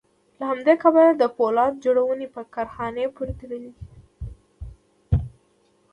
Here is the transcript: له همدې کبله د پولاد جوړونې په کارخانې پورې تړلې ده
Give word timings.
له 0.39 0.43
همدې 0.51 0.73
کبله 0.83 1.11
د 1.15 1.23
پولاد 1.37 1.73
جوړونې 1.85 2.27
په 2.35 2.41
کارخانې 2.55 3.05
پورې 3.15 3.33
تړلې 3.39 3.71
ده 3.75 3.83